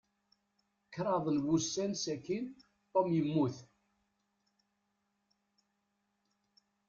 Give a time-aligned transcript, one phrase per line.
[0.93, 2.45] Kṛaḍ n wussan sakin,
[2.91, 3.55] Tom yemmut.